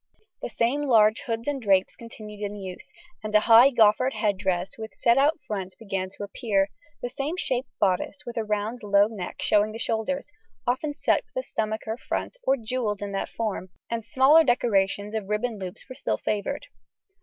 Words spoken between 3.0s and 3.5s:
and a